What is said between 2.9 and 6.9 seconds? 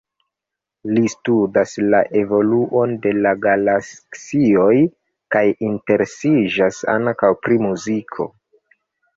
de la galaksioj kaj interesiĝas